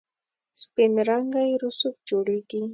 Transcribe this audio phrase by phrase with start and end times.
[0.61, 2.63] سپین رنګی رسوب جوړیږي.